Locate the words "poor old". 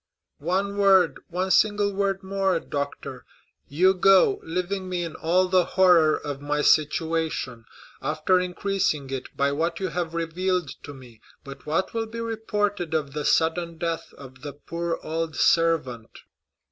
14.53-15.35